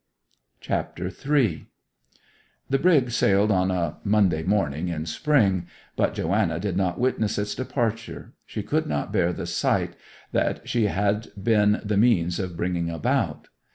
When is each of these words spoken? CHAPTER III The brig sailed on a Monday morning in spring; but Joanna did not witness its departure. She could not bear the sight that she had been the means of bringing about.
CHAPTER 0.61 1.11
III 1.29 1.67
The 2.71 2.79
brig 2.79 3.11
sailed 3.11 3.51
on 3.51 3.69
a 3.69 3.97
Monday 4.03 4.41
morning 4.41 4.87
in 4.87 5.05
spring; 5.05 5.67
but 5.95 6.15
Joanna 6.15 6.59
did 6.59 6.75
not 6.75 6.99
witness 6.99 7.37
its 7.37 7.53
departure. 7.53 8.33
She 8.47 8.63
could 8.63 8.87
not 8.87 9.13
bear 9.13 9.31
the 9.31 9.45
sight 9.45 9.95
that 10.31 10.67
she 10.67 10.85
had 10.85 11.27
been 11.39 11.81
the 11.85 11.97
means 11.97 12.39
of 12.39 12.57
bringing 12.57 12.89
about. 12.89 13.49